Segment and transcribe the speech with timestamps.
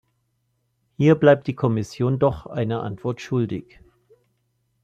[0.97, 3.81] Hier bleibt die Kommission doch eine Antwort schuldig.